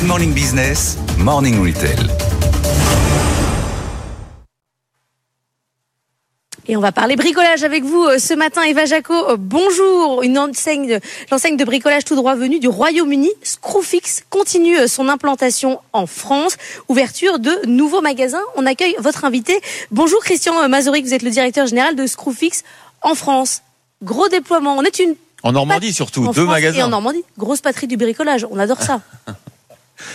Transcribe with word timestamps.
Good 0.00 0.08
Morning 0.08 0.32
Business, 0.32 0.96
Morning 1.18 1.60
Retail. 1.62 1.94
Et 6.66 6.74
on 6.74 6.80
va 6.80 6.90
parler 6.90 7.16
bricolage 7.16 7.64
avec 7.64 7.84
vous 7.84 8.04
euh, 8.04 8.18
ce 8.18 8.32
matin, 8.32 8.62
Eva 8.62 8.86
Jaco. 8.86 9.12
euh, 9.12 9.36
Bonjour, 9.38 10.22
une 10.22 10.38
enseigne, 10.38 11.00
l'enseigne 11.30 11.58
de 11.58 11.64
bricolage 11.66 12.06
tout 12.06 12.16
droit 12.16 12.34
venue 12.34 12.60
du 12.60 12.68
Royaume-Uni, 12.68 13.28
Screwfix, 13.42 14.22
continue 14.30 14.78
euh, 14.78 14.86
son 14.86 15.06
implantation 15.10 15.80
en 15.92 16.06
France. 16.06 16.56
Ouverture 16.88 17.38
de 17.38 17.66
nouveaux 17.66 18.00
magasins. 18.00 18.40
On 18.56 18.64
accueille 18.64 18.96
votre 19.00 19.26
invité. 19.26 19.60
Bonjour 19.90 20.20
Christian 20.20 20.66
Mazoric, 20.66 21.04
vous 21.04 21.12
êtes 21.12 21.22
le 21.22 21.30
directeur 21.30 21.66
général 21.66 21.94
de 21.94 22.06
Screwfix 22.06 22.62
en 23.02 23.14
France. 23.14 23.60
Gros 24.02 24.28
déploiement. 24.30 24.78
On 24.78 24.82
est 24.82 24.98
une 24.98 25.14
En 25.42 25.52
Normandie 25.52 25.92
surtout, 25.92 26.22
en 26.22 26.32
deux 26.32 26.44
France 26.44 26.54
magasins. 26.54 26.78
Et 26.78 26.82
en 26.82 26.88
Normandie, 26.88 27.22
grosse 27.36 27.60
patrie 27.60 27.86
du 27.86 27.98
bricolage. 27.98 28.46
On 28.50 28.58
adore 28.58 28.80
ça. 28.80 29.02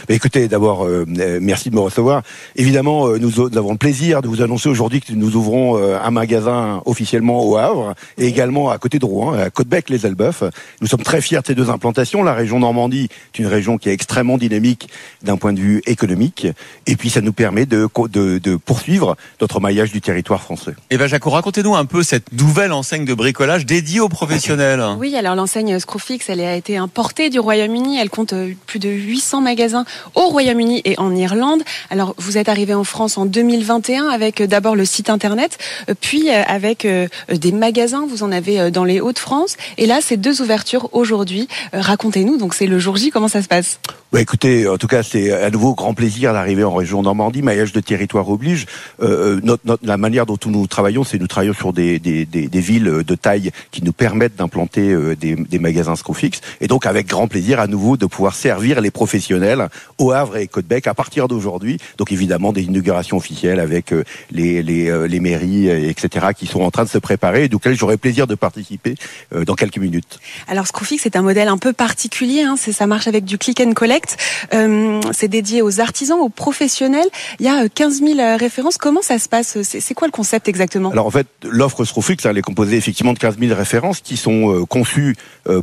Bah, 0.08 0.14
écoutez, 0.16 0.48
d'abord, 0.48 0.86
euh, 0.86 1.06
euh, 1.20 1.40
merci 1.42 1.70
de 1.70 1.76
me 1.76 1.80
recevoir. 1.82 2.22
Évidemment, 2.56 3.08
euh, 3.08 3.18
nous, 3.20 3.40
avons 3.58 3.72
le 3.72 3.78
plaisir 3.78 4.22
de 4.22 4.28
vous 4.28 4.42
annoncer 4.42 4.70
aujourd'hui 4.70 5.02
que 5.02 5.12
nous 5.14 5.36
ouvrons 5.36 5.78
euh, 5.78 5.98
un 6.02 6.12
magasin 6.12 6.82
officiellement 6.86 7.44
au 7.46 7.58
Havre 7.58 7.94
et 8.18 8.28
également 8.28 8.70
à 8.70 8.78
côté 8.78 9.00
de 9.00 9.06
Rouen, 9.06 9.34
à 9.34 9.50
Côte-Bec-les-Elbeuf. 9.50 10.44
Nous 10.82 10.88
sommes 10.88 11.04
très 11.04 11.22
fiers 11.22 11.40
de 11.42 11.48
ces 11.48 11.56
deux 11.56 11.70
implantations. 11.70 12.24
La 12.24 12.34
région 12.34 12.60
Normandie 12.60 13.10
est 13.34 13.40
une 13.40 13.48
région 13.48 13.78
qui 13.78 13.90
est 13.90 13.94
extrêmement 13.94 14.38
dynamique 14.38 14.90
d'un 15.24 15.38
point 15.38 15.54
de 15.54 15.60
vue 15.60 15.82
économique. 15.86 16.48
Et 16.88 16.96
puis, 16.96 17.10
ça 17.10 17.22
nous 17.22 17.34
permet 17.34 17.66
de, 17.66 17.86
co- 17.86 18.08
de, 18.08 18.38
de 18.38 18.56
poursuivre 18.56 19.16
notre 19.42 19.60
maillage 19.60 19.92
du 19.92 20.02
territoire 20.02 20.42
français. 20.42 20.72
Eva 20.90 21.08
Jaco, 21.08 21.30
racontez-nous 21.30 21.76
un 21.76 21.86
peu 21.86 22.04
cette 22.04 22.32
nouvelle 22.32 22.72
enseigne 22.72 23.06
de 23.06 23.14
bricolage 23.14 23.66
dédiée 23.66 24.00
aux 24.00 24.10
professionnels. 24.10 24.84
Oui, 25.00 25.16
alors 25.16 25.36
l'enseigne 25.36 25.78
Screwfix, 25.80 26.30
elle 26.30 26.42
a 26.42 26.56
été 26.56 26.78
importée 26.78 27.30
du 27.30 27.40
Royaume-Uni. 27.40 27.98
Elle 28.00 28.10
compte 28.10 28.34
plus 28.66 28.80
de 28.80 28.90
800 28.90 29.42
magasins 29.42 29.75
au 30.14 30.28
Royaume-Uni 30.30 30.82
et 30.86 30.98
en 31.00 31.14
Irlande. 31.16 31.62
Alors, 31.90 32.14
vous 32.18 32.38
êtes 32.38 32.50
arrivé 32.50 32.74
en 32.74 32.84
France 32.84 33.18
en 33.18 33.26
2021 33.26 34.08
avec 34.08 34.42
euh, 34.42 34.48
d'abord 34.48 34.76
le 34.76 34.86
site 34.86 35.10
internet, 35.10 35.58
euh, 35.90 35.94
puis 36.00 36.30
euh, 36.30 36.44
avec 36.48 36.88
des 37.32 37.52
magasins. 37.52 38.06
Vous 38.08 38.24
en 38.24 38.32
avez 38.32 38.72
dans 38.72 38.84
les 38.84 39.00
Hauts-de-France. 39.02 39.58
Et 39.78 39.86
là, 39.86 40.00
c'est 40.02 40.18
deux 40.18 40.42
ouvertures 40.42 40.90
aujourd'hui. 40.94 41.48
Racontez-nous. 41.74 42.38
Donc, 42.38 42.54
c'est 42.54 42.68
le 42.68 42.80
jour 42.80 42.96
J. 42.98 43.10
Comment 43.12 43.28
ça 43.28 43.42
se 43.42 43.48
passe? 43.48 43.80
Bah, 44.12 44.22
écoutez, 44.22 44.68
en 44.68 44.78
tout 44.78 44.88
cas, 44.88 45.04
c'est 45.04 45.32
à 45.32 45.50
nouveau 45.50 45.74
grand 45.74 45.94
plaisir 45.94 46.32
d'arriver 46.34 46.64
en 46.64 46.74
région 46.74 47.02
Normandie. 47.02 47.42
Maillage 47.42 47.74
de 47.74 47.80
territoire 47.80 48.30
oblige. 48.30 48.66
Euh, 49.02 49.40
notre, 49.44 49.64
notre- 49.66 49.86
la 49.86 49.98
manière 49.98 50.26
dont 50.26 50.38
nous 50.46 50.68
travaillons, 50.68 51.04
c'est 51.04 51.18
nous 51.20 51.28
travaillons 51.28 51.54
sur 51.54 51.74
des, 51.74 52.00
des, 52.00 52.26
des, 52.26 52.48
des 52.48 52.60
villes 52.62 53.04
de 53.06 53.16
taille 53.16 53.52
qui 53.72 53.84
nous 53.84 53.94
permettent 53.94 54.36
d'implanter 54.38 54.96
des, 55.20 55.36
des 55.36 55.60
magasins 55.60 55.96
Screwfix. 55.96 56.40
Et 56.62 56.68
donc, 56.68 56.86
avec 56.86 57.08
grand 57.08 57.28
plaisir, 57.28 57.60
à 57.60 57.68
nouveau, 57.68 57.98
de 57.98 58.06
pouvoir 58.06 58.36
servir 58.36 58.80
les 58.82 58.92
professionnels 58.92 59.55
au 59.98 60.12
Havre 60.12 60.38
et 60.38 60.48
Côte-Bec 60.48 60.88
à 60.88 60.94
partir 60.94 61.28
d'aujourd'hui. 61.28 61.78
Donc, 61.98 62.12
évidemment, 62.12 62.54
des 62.54 62.64
inaugurations 62.64 63.18
officielles 63.18 63.60
avec 63.60 63.92
euh, 63.92 64.04
les, 64.32 64.64
les, 64.64 64.90
euh, 64.90 65.08
les 65.08 65.20
mairies, 65.20 65.70
euh, 65.70 65.90
etc., 65.90 66.28
qui 66.38 66.48
sont 66.48 66.62
en 66.62 66.72
train 66.72 66.84
de 66.84 66.90
se 66.90 66.98
préparer 66.98 67.46
et 67.46 67.56
auxquelles 67.56 67.76
j'aurai 67.76 67.98
plaisir 67.98 68.28
de 68.28 68.36
participer 68.36 68.96
dans 69.32 69.56
quelques 69.56 69.78
minutes. 69.78 70.20
Alors 70.48 70.68
Screwfix 70.68 71.02
c'est 71.02 71.16
un 71.16 71.22
modèle 71.22 71.48
un 71.48 71.58
peu 71.58 71.74
particulier, 71.74 72.42
hein. 72.42 72.56
ça 72.58 72.88
marche 72.88 73.08
avec 73.08 73.26
du 73.26 73.38
click 73.38 73.62
and 73.62 73.74
collect. 73.74 74.18
Euh, 74.54 75.02
c'est 75.12 75.28
dédié 75.28 75.62
aux 75.62 75.80
artisans, 75.80 76.20
aux 76.20 76.30
professionnels. 76.30 77.08
Il 77.40 77.46
y 77.46 77.50
a 77.50 77.64
euh, 77.64 77.68
15 77.74 78.00
000 78.00 78.20
euh, 78.20 78.38
références. 78.38 78.78
Comment 78.78 79.02
ça 79.02 79.20
se 79.20 79.30
passe? 79.30 79.58
C'est 79.64 79.94
quoi 79.94 80.08
le 80.08 80.12
concept 80.12 80.48
exactement? 80.48 80.92
Alors 80.92 81.06
en 81.06 81.12
fait, 81.12 81.28
l'offre 81.44 81.84
Screwfix, 81.86 82.26
elle 82.26 82.38
est 82.38 82.42
composée 82.42 82.78
effectivement 82.78 83.14
de 83.14 83.20
15 83.20 83.38
000 83.40 83.56
références 83.56 84.02
qui 84.02 84.18
sont 84.18 84.66
conçues 84.68 85.16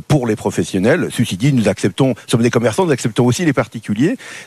pour 0.07 0.27
les 0.27 0.35
professionnels. 0.35 1.09
Ceci 1.11 1.37
dit, 1.37 1.53
nous 1.53 1.67
acceptons, 1.67 2.09
nous 2.09 2.15
sommes 2.27 2.41
des 2.41 2.49
commerçants, 2.49 2.85
nous 2.85 2.91
acceptons 2.91 3.25
aussi 3.25 3.45
les 3.45 3.53
particuliers. 3.53 3.82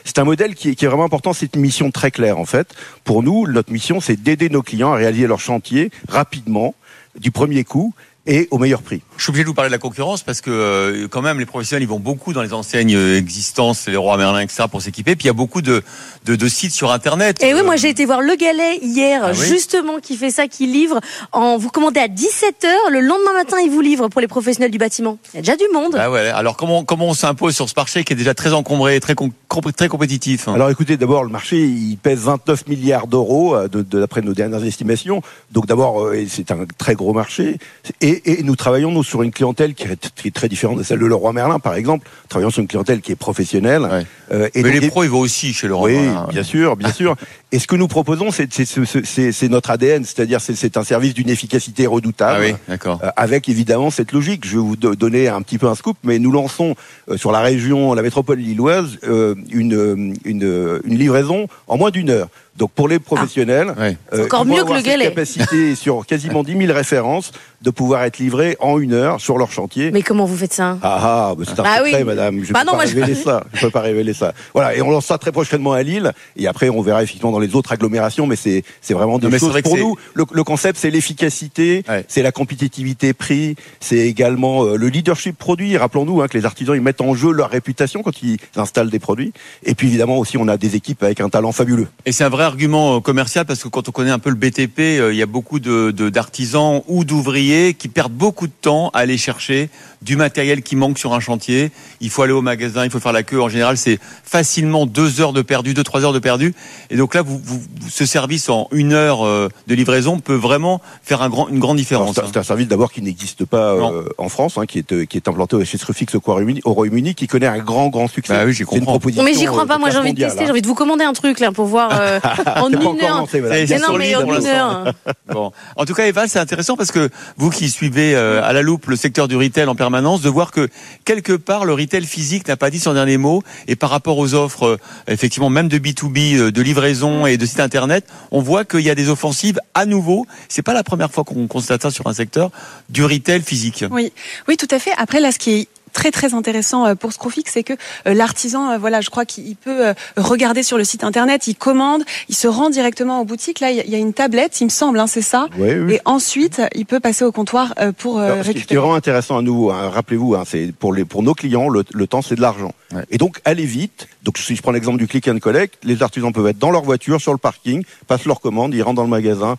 C'est 0.03 0.19
un 0.19 0.23
modèle 0.23 0.55
qui 0.55 0.69
est, 0.69 0.75
qui 0.75 0.85
est 0.85 0.87
vraiment 0.87 1.05
important, 1.05 1.33
c'est 1.33 1.55
une 1.55 1.61
mission 1.61 1.91
très 1.91 2.11
claire 2.11 2.39
en 2.39 2.45
fait. 2.45 2.73
Pour 3.03 3.23
nous, 3.23 3.47
notre 3.47 3.71
mission, 3.71 3.99
c'est 3.99 4.21
d'aider 4.21 4.49
nos 4.49 4.61
clients 4.61 4.93
à 4.93 4.95
réaliser 4.95 5.27
leur 5.27 5.39
chantier 5.39 5.91
rapidement, 6.07 6.75
du 7.19 7.31
premier 7.31 7.63
coup 7.63 7.93
et 8.27 8.47
au 8.51 8.57
meilleur 8.59 8.81
prix. 8.81 9.01
Je 9.17 9.23
suis 9.23 9.29
obligé 9.31 9.43
de 9.43 9.47
vous 9.47 9.53
parler 9.55 9.69
de 9.69 9.73
la 9.73 9.79
concurrence 9.79 10.21
parce 10.21 10.41
que 10.41 10.51
euh, 10.51 11.07
quand 11.09 11.21
même 11.21 11.39
les 11.39 11.45
professionnels 11.45 11.81
ils 11.83 11.87
vont 11.89 11.99
beaucoup 11.99 12.33
dans 12.33 12.41
les 12.43 12.53
enseignes 12.53 12.95
euh, 12.95 13.17
existantes, 13.17 13.77
les 13.87 13.95
rois 13.95 14.17
Merlin, 14.17 14.41
etc. 14.41 14.65
pour 14.69 14.81
s'équiper. 14.81 15.15
Puis 15.15 15.23
il 15.25 15.27
y 15.27 15.31
a 15.31 15.33
beaucoup 15.33 15.61
de, 15.61 15.81
de, 16.25 16.35
de 16.35 16.47
sites 16.47 16.73
sur 16.73 16.91
Internet. 16.91 17.41
Et 17.41 17.53
oui, 17.53 17.61
Euh, 17.61 17.63
moi 17.63 17.75
j'ai 17.77 17.89
été 17.89 18.05
voir 18.05 18.21
Le 18.21 18.35
Galet 18.35 18.77
hier, 18.83 19.21
Ah 19.23 19.31
oui 19.31 19.47
justement, 19.47 19.99
qui 19.99 20.17
fait 20.17 20.29
ça, 20.31 20.47
qui 20.47 20.67
livre. 20.67 20.99
En, 21.31 21.57
vous 21.57 21.69
commandez 21.69 21.99
à 21.99 22.07
17h, 22.07 22.67
le 22.91 22.99
lendemain 22.99 23.33
matin, 23.33 23.57
il 23.63 23.71
vous 23.71 23.81
livre 23.81 24.07
pour 24.09 24.21
les 24.21 24.27
professionnels 24.27 24.71
du 24.71 24.77
bâtiment. 24.77 25.17
Il 25.33 25.37
y 25.37 25.39
a 25.39 25.41
déjà 25.41 25.55
du 25.55 25.63
monde. 25.73 25.95
Ah 25.97 26.11
ouais. 26.11 26.27
Alors 26.27 26.57
comment 26.57 26.83
comment 26.83 27.07
on 27.07 27.13
s'impose 27.13 27.55
sur 27.55 27.67
ce 27.69 27.73
marché 27.77 28.03
qui 28.03 28.13
est 28.13 28.17
déjà 28.17 28.33
très 28.33 28.53
encombré, 28.53 28.99
très 28.99 29.15
com- 29.15 29.31
très 29.75 29.87
compétitif. 29.87 30.47
Alors 30.49 30.69
écoutez, 30.69 30.97
d'abord 30.97 31.23
le 31.23 31.29
marché 31.29 31.57
il 31.65 31.97
pèse 31.97 32.19
29 32.19 32.67
milliards 32.67 33.07
d'euros 33.07 33.55
euh, 33.55 33.67
de, 33.67 33.81
de- 33.81 33.99
d'après 34.01 34.21
nos 34.21 34.33
dernières 34.33 34.63
estimations. 34.65 35.21
Donc 35.51 35.65
d'abord 35.65 36.03
euh, 36.03 36.25
c'est 36.29 36.51
un 36.51 36.65
très 36.77 36.95
gros 36.95 37.13
marché 37.13 37.57
et, 38.01 38.16
et 38.25 38.43
nous 38.43 38.55
travaillons 38.55 38.91
nous 38.91 39.03
sur 39.03 39.21
une 39.23 39.31
clientèle 39.31 39.73
qui 39.73 39.83
est, 39.83 40.11
qui 40.15 40.27
est 40.27 40.31
très 40.31 40.49
différente 40.49 40.77
de 40.77 40.83
celle 40.83 40.99
de 40.99 41.05
Leroy 41.05 41.33
Merlin 41.33 41.59
par 41.59 41.75
exemple. 41.75 42.07
Nous 42.23 42.29
travaillons 42.29 42.49
sur 42.49 42.61
une 42.61 42.67
clientèle 42.67 43.01
qui 43.01 43.11
est 43.11 43.15
professionnelle. 43.15 43.81
Ouais. 43.83 44.05
Euh, 44.31 44.49
et 44.53 44.63
Mais 44.63 44.71
donc, 44.73 44.81
les 44.81 44.87
pros 44.89 45.03
ils 45.03 45.09
vont 45.09 45.19
aussi 45.19 45.53
chez 45.53 45.67
le 45.67 45.75
roi 45.75 45.87
oui, 45.89 45.95
Merlin. 45.95 46.27
bien 46.29 46.43
sûr, 46.43 46.75
bien 46.75 46.91
sûr. 46.93 47.15
Et 47.51 47.59
ce 47.59 47.67
que 47.67 47.75
nous 47.77 47.87
proposons, 47.87 48.29
c'est 48.31 49.49
notre 49.49 49.69
ADN, 49.71 50.03
c'est-à-dire 50.03 50.41
c'est- 50.41 50.77
un 50.77 50.83
service 50.83 51.13
d'une 51.13 51.29
efficacité 51.29 51.85
Ah 51.85 51.89
redoutable. 51.89 52.43
oui, 52.43 52.53
d'accord. 52.67 52.99
Euh, 53.03 53.09
avec 53.15 53.47
évidemment 53.49 53.89
cette 53.89 54.11
logique. 54.11 54.45
Je 54.45 54.51
vais 54.57 54.61
vous 54.61 54.75
do- 54.75 54.95
donner 54.95 55.27
un 55.29 55.41
petit 55.41 55.57
peu 55.57 55.67
un 55.67 55.75
scoop, 55.75 55.97
mais 56.03 56.19
nous 56.19 56.31
lançons 56.31 56.75
euh, 57.09 57.17
sur 57.17 57.31
la 57.31 57.39
région, 57.39 57.93
la 57.93 58.01
métropole 58.01 58.39
lilloise, 58.39 58.97
euh, 59.07 59.35
une, 59.51 59.73
euh, 59.73 60.13
une, 60.25 60.43
euh, 60.43 60.81
une 60.83 60.97
livraison 60.97 61.47
en 61.67 61.77
moins 61.77 61.89
d'une 61.91 62.09
heure. 62.09 62.27
Donc 62.57 62.71
pour 62.71 62.87
les 62.87 62.99
professionnels, 62.99 63.73
Ouais. 63.77 63.97
C'est 64.11 64.23
encore 64.23 64.43
ils 64.45 64.47
vont 64.49 64.53
mieux 64.55 64.57
que 64.57 64.61
avoir 64.63 64.77
le 64.79 64.83
cette 64.83 64.91
Galet. 64.91 65.05
capacité 65.09 65.75
sur 65.83 66.05
quasiment 66.05 66.43
10 66.43 66.57
000 66.57 66.73
références 66.73 67.31
de 67.61 67.69
pouvoir 67.69 68.03
être 68.03 68.17
livrés 68.19 68.55
en 68.59 68.79
une 68.79 68.93
heure 68.93 69.19
sur 69.21 69.37
leur 69.37 69.51
chantier. 69.51 69.91
Mais 69.91 70.01
comment 70.01 70.25
vous 70.25 70.37
faites 70.37 70.53
ça? 70.53 70.77
Ah 70.81 71.29
ah, 71.29 71.35
bah, 71.37 71.43
c'est 71.47 71.59
un 71.59 71.63
Ah 71.65 71.77
secret, 71.83 71.97
oui. 71.99 72.03
madame. 72.03 72.43
Je 72.43 72.49
ne 72.49 72.53
Bah 72.53 72.61
peux 72.61 72.71
non, 72.71 72.77
pas 72.77 72.85
je- 72.85 72.95
révéler 72.95 73.15
ça. 73.15 73.43
Je 73.53 73.61
peux 73.61 73.71
pas 73.71 73.81
révéler 73.81 74.13
ça. 74.13 74.33
Voilà, 74.53 74.75
et 74.75 74.81
on 74.81 74.89
lance 74.91 75.05
ça 75.05 75.17
très 75.17 75.31
prochainement 75.31 75.73
à 75.73 75.81
Lille. 75.83 76.11
Et 76.35 76.47
après, 76.47 76.69
on 76.69 76.81
verra 76.81 77.03
effectivement 77.03 77.31
dans 77.31 77.39
les 77.39 77.55
autres 77.55 77.71
agglomérations. 77.71 78.27
Mais 78.27 78.35
c'est 78.35 78.63
c'est 78.81 78.93
vraiment 78.93 79.17
des 79.19 79.25
Non, 79.27 79.31
mais 79.31 79.37
c'est 79.39 79.45
choses 79.45 79.51
vrai 79.51 79.61
que 79.63 79.69
pour 79.69 79.77
nous. 79.77 79.95
Le, 80.13 80.25
le 80.31 80.43
concept, 80.43 80.79
c'est 80.79 80.89
l'efficacité, 80.91 81.83
Ouais. 81.87 82.05
c'est 82.07 82.21
la 82.21 82.31
compétitivité 82.31 83.13
prix, 83.13 83.55
c'est 83.79 83.97
également 83.97 84.63
euh, 84.65 84.75
le 84.77 84.87
leadership 84.87 85.37
produit. 85.37 85.77
Rappelons-nous 85.77 86.21
hein, 86.21 86.27
que 86.27 86.37
les 86.37 86.45
artisans 86.45 86.75
ils 86.75 86.81
mettent 86.81 87.01
en 87.01 87.13
jeu 87.15 87.31
leur 87.31 87.49
réputation 87.49 88.01
quand 88.03 88.21
ils 88.23 88.37
installent 88.55 88.89
des 88.89 88.99
produits. 88.99 89.33
Et 89.63 89.75
puis 89.75 89.87
évidemment 89.87 90.17
aussi, 90.17 90.37
on 90.37 90.47
a 90.47 90.57
des 90.57 90.75
équipes 90.75 91.03
avec 91.03 91.21
un 91.21 91.29
talent 91.29 91.51
fabuleux. 91.51 91.87
Et 92.05 92.11
c'est 92.11 92.23
un 92.23 92.29
vrai 92.29 92.46
argument 92.47 92.95
euh, 92.97 92.99
commercial 92.99 93.45
parce 93.45 93.61
que 93.63 93.67
quand 93.67 93.87
on 93.87 93.91
connaît 93.91 94.11
un 94.11 94.19
peu 94.19 94.29
le 94.31 94.35
BTP, 94.35 94.79
euh, 94.79 95.13
il 95.13 95.17
y 95.17 95.21
a 95.21 95.25
beaucoup 95.27 95.59
de 95.59 95.91
de- 95.91 96.09
d'artisans 96.09 96.81
ou 96.87 97.05
d'ouvriers 97.05 97.73
qui 97.75 97.87
perdent 97.87 98.11
beaucoup 98.13 98.47
de 98.47 98.51
temps 98.61 98.89
à 98.93 98.99
aller 98.99 99.17
chercher 99.17 99.69
du 100.01 100.15
matériel 100.15 100.61
qui 100.61 100.75
manque 100.75 100.97
sur 100.97 101.13
un 101.13 101.19
chantier. 101.19 101.71
Il 102.01 102.09
faut 102.09 102.21
aller 102.23 102.33
au 102.33 102.41
magasin, 102.41 102.83
il 102.85 102.89
faut 102.91 102.99
faire 102.99 103.11
la 103.13 103.23
queue. 103.23 103.41
En 103.41 103.49
général, 103.49 103.77
c'est 103.77 103.99
facilement 104.23 104.85
deux 104.85 105.21
heures 105.21 105.33
de 105.33 105.41
perdu, 105.41 105.73
deux 105.73 105.83
trois 105.83 106.03
heures 106.03 106.13
de 106.13 106.19
perdu. 106.19 106.53
Et 106.89 106.97
donc 106.97 107.15
là, 107.15 107.21
vous, 107.21 107.41
ce 107.89 108.05
service 108.05 108.49
en 108.49 108.67
une 108.71 108.93
heure 108.93 109.25
euh, 109.25 109.49
de 109.67 109.75
livraison 109.75 110.19
peut 110.19 110.35
vraiment 110.35 110.81
faire 111.03 111.21
un 111.21 111.29
grand, 111.29 111.47
une 111.49 111.59
grande 111.59 111.77
Alors, 111.77 111.81
différence. 111.81 112.15
C'est 112.15 112.21
un- 112.21 112.27
c'est 112.33 112.37
un 112.39 112.43
service 112.43 112.67
d'abord 112.67 112.91
qui 112.91 113.01
n'existe 113.01 113.45
pas 113.45 113.73
euh, 113.73 114.03
en 114.17 114.29
France, 114.29 114.57
hein, 114.57 114.65
qui 114.65 114.79
est 114.79 115.07
qui 115.07 115.17
est 115.17 115.27
implanté 115.27 115.63
chez 115.65 115.77
Screwfix 115.77 116.15
au 116.15 116.19
Royaume-Uni, 116.23 116.61
au 116.65 116.73
Royaume-Uni, 116.73 117.13
qui 117.15 117.27
connaît 117.27 117.47
un 117.47 117.57
grand 117.59 117.87
grand 117.89 118.07
succès. 118.07 118.33
Bah 118.33 118.43
oui, 118.45 118.51
j'y 118.53 118.57
C'est 118.59 118.63
une 118.63 118.79
comprends. 118.81 118.91
proposition. 118.93 119.23
Mais 119.23 119.33
j'y 119.33 119.45
crois 119.45 119.65
pas, 119.65 119.77
moi 119.77 119.89
j'ai 119.89 119.97
envie 119.97 120.13
de 120.13 120.19
tester, 120.19 120.41
j'ai 120.41 120.45
hein. 120.47 120.51
envie 120.51 120.61
de 120.61 120.67
vous 120.67 120.75
commander 120.75 121.03
un 121.03 121.13
truc 121.13 121.39
là 121.39 121.51
pour 121.51 121.65
voir 121.65 121.89
euh, 121.99 122.19
en 122.55 122.69
une 122.69 123.01
heure. 123.01 123.27
Mais 123.33 123.65
non, 123.79 123.97
mais 123.97 124.13
une 124.13 124.47
heure. 124.47 124.93
Bon. 125.27 125.51
En 125.75 125.85
tout 125.85 125.93
cas, 125.93 126.07
Eva, 126.07 126.27
c'est 126.27 126.39
intéressant 126.39 126.77
parce 126.77 126.91
que 126.91 127.09
vous 127.35 127.49
qui 127.49 127.69
suivez 127.69 128.15
euh, 128.15 128.41
à 128.43 128.53
la 128.53 128.61
loupe 128.61 128.87
le 128.87 128.95
secteur 128.95 129.27
du 129.27 129.35
retail 129.35 129.65
en 129.65 129.75
permanence, 129.75 130.21
de 130.21 130.29
voir 130.29 130.51
que 130.51 130.69
quelque 131.03 131.33
part 131.33 131.65
le 131.65 131.73
retail 131.73 132.05
physique 132.05 132.47
n'a 132.47 132.55
pas 132.55 132.69
dit 132.69 132.79
son 132.79 132.93
dernier 132.93 133.17
mot 133.17 133.43
et 133.67 133.75
par 133.75 133.89
rapport 133.89 134.17
aux 134.17 134.33
offres, 134.33 134.65
euh, 134.65 134.77
effectivement, 135.07 135.49
même 135.49 135.67
de 135.67 135.77
B2B, 135.77 136.37
euh, 136.37 136.51
de 136.51 136.61
livraison 136.61 137.25
et 137.25 137.37
de 137.37 137.45
site 137.45 137.59
internet, 137.59 138.05
on 138.31 138.41
voit 138.41 138.63
qu'il 138.63 138.81
y 138.81 138.89
a 138.89 138.95
des 138.95 139.09
offensives 139.09 139.59
à 139.73 139.85
nouveau. 139.85 140.25
C'est 140.47 140.61
pas 140.61 140.73
la 140.73 140.83
première 140.83 141.11
fois 141.11 141.23
qu'on 141.23 141.47
constate 141.47 141.81
ça 141.81 141.91
sur 141.91 142.07
un 142.07 142.13
secteur 142.13 142.51
du 142.89 143.03
retail 143.03 143.41
physique. 143.41 143.83
Oui, 143.91 144.13
oui, 144.47 144.55
tout 144.55 144.67
à 144.71 144.79
fait. 144.79 144.91
Après, 144.97 145.19
là, 145.19 145.31
ce 145.31 145.39
qui 145.39 145.51
est 145.51 145.67
très 145.93 146.11
très 146.11 146.33
intéressant 146.33 146.95
pour 146.95 147.13
Screwfix, 147.13 147.51
c'est 147.51 147.63
que 147.63 147.73
l'artisan, 148.05 148.77
voilà, 148.77 149.01
je 149.01 149.09
crois 149.09 149.25
qu'il 149.25 149.55
peut 149.55 149.93
regarder 150.15 150.63
sur 150.63 150.77
le 150.77 150.83
site 150.83 151.03
internet, 151.03 151.47
il 151.47 151.55
commande, 151.55 152.03
il 152.29 152.35
se 152.35 152.47
rend 152.47 152.69
directement 152.69 153.21
aux 153.21 153.25
boutiques. 153.25 153.59
Là, 153.59 153.71
il 153.71 153.89
y 153.89 153.95
a 153.95 153.97
une 153.97 154.13
tablette, 154.13 154.59
il 154.61 154.65
me 154.65 154.69
semble, 154.69 154.99
hein, 154.99 155.07
c'est 155.07 155.21
ça. 155.21 155.47
Oui, 155.57 155.73
oui. 155.73 155.93
Et 155.95 156.01
ensuite, 156.05 156.61
il 156.75 156.85
peut 156.85 156.99
passer 156.99 157.25
au 157.25 157.31
comptoir 157.31 157.73
pour 157.97 158.19
Alors, 158.19 158.37
ce 158.37 158.41
qui 158.43 158.49
est 158.49 158.53
récupérer. 158.53 158.79
vraiment 158.79 158.95
intéressant 158.95 159.37
à 159.37 159.41
nouveau, 159.41 159.71
hein, 159.71 159.89
rappelez-vous, 159.89 160.35
hein, 160.35 160.43
c'est 160.45 160.71
pour 160.77 160.93
les 160.93 161.05
pour 161.05 161.23
nos 161.23 161.33
clients, 161.33 161.69
le, 161.69 161.83
le 161.93 162.07
temps 162.07 162.21
c'est 162.21 162.35
de 162.35 162.41
l'argent. 162.41 162.73
Ouais. 162.93 163.03
Et 163.11 163.17
donc 163.17 163.39
allez 163.45 163.65
vite. 163.65 164.07
Donc 164.23 164.37
si 164.37 164.55
je 164.55 164.61
prends 164.61 164.71
l'exemple 164.71 164.97
du 164.97 165.07
click 165.07 165.27
and 165.27 165.39
collect, 165.39 165.75
les 165.83 166.03
artisans 166.03 166.31
peuvent 166.33 166.47
être 166.47 166.59
dans 166.59 166.71
leur 166.71 166.83
voiture, 166.83 167.21
sur 167.21 167.31
le 167.31 167.37
parking, 167.37 167.83
passent 168.07 168.25
leur 168.25 168.41
commande, 168.41 168.73
ils 168.73 168.81
rentrent 168.83 168.95
dans 168.97 169.03
le 169.03 169.09
magasin. 169.09 169.55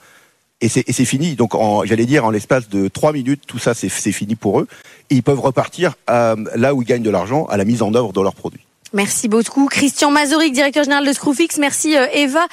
Et 0.60 0.69
c'est, 0.69 1.05
fini. 1.05 1.37
Donc, 1.37 1.52
j'allais 1.84 2.06
dire, 2.06 2.25
en 2.25 2.31
l'espace 2.31 2.69
de 2.69 2.88
trois 2.88 3.12
minutes, 3.12 3.43
tout 3.46 3.60
ça, 3.60 3.75
c'est, 3.75 3.88
fini 3.88 4.34
pour 4.34 4.60
eux. 4.60 4.66
Ils 5.08 5.22
peuvent 5.22 5.38
repartir 5.38 5.94
euh, 6.10 6.34
là 6.56 6.75
où 6.75 6.82
ils 6.82 6.84
gagnent 6.84 7.02
de 7.02 7.10
l'argent, 7.10 7.46
à 7.46 7.56
la 7.56 7.64
mise 7.64 7.81
en 7.81 7.94
œuvre 7.94 8.12
de 8.12 8.20
leurs 8.20 8.34
produits. 8.34 8.60
Merci 8.93 9.28
beaucoup. 9.28 9.66
Christian 9.66 10.10
Mazoric, 10.10 10.52
directeur 10.52 10.82
général 10.82 11.06
de 11.06 11.12
Screwfix. 11.12 11.58
Merci 11.58 11.96
euh, 11.96 12.06
Eva 12.12 12.46